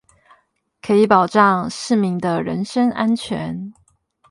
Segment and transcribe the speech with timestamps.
[0.81, 3.71] 可以保障市民的人身安全